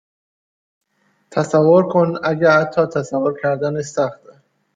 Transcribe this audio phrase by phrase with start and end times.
[1.31, 4.31] تصور کن اگه حتی تصور کردنش سخته